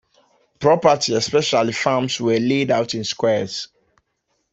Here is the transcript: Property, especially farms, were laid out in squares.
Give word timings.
Property, 0.59 1.13
especially 1.13 1.73
farms, 1.73 2.19
were 2.19 2.39
laid 2.39 2.71
out 2.71 2.95
in 2.95 3.03
squares. 3.03 3.67